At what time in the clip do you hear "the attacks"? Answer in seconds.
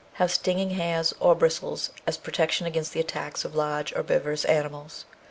2.91-3.45